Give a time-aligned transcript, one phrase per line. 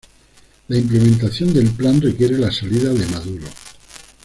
[0.69, 3.45] La implementación del plan requiere la salida de Maduro.